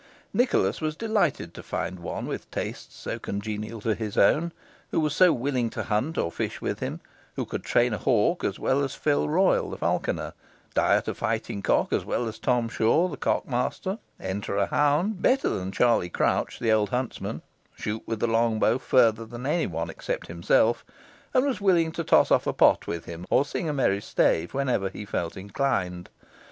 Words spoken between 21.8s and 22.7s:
to toss off a